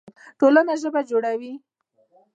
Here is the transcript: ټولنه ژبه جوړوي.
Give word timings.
ټولنه 0.39 0.73
ژبه 0.81 1.01
جوړوي. 1.09 1.53